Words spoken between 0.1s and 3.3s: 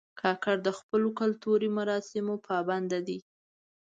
کاکړ د خپلو کلتوري مراسمو پابند دي.